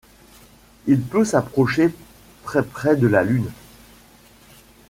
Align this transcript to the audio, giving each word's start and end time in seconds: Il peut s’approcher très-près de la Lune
Il 0.87 0.99
peut 0.99 1.23
s’approcher 1.25 1.93
très-près 2.43 2.95
de 2.95 3.05
la 3.05 3.21
Lune 3.23 3.51